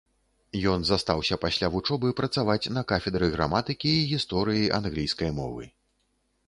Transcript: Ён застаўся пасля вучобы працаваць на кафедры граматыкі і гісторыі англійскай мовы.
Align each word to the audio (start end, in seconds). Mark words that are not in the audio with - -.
Ён 0.71 0.79
застаўся 0.89 1.37
пасля 1.43 1.67
вучобы 1.75 2.09
працаваць 2.21 2.71
на 2.79 2.85
кафедры 2.93 3.31
граматыкі 3.35 3.93
і 3.99 4.05
гісторыі 4.15 4.71
англійскай 4.81 5.31
мовы. 5.39 5.63